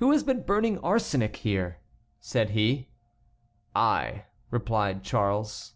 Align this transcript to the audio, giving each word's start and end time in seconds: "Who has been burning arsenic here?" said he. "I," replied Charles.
"Who 0.00 0.10
has 0.10 0.24
been 0.24 0.42
burning 0.42 0.78
arsenic 0.80 1.36
here?" 1.36 1.78
said 2.18 2.50
he. 2.50 2.88
"I," 3.76 4.24
replied 4.50 5.04
Charles. 5.04 5.74